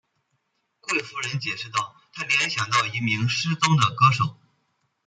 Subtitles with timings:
[0.79, 4.35] 贵夫人解释道她联想到一名失踪的歌手。